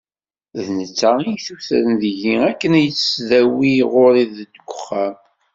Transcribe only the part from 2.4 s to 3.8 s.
akken ad yettdawi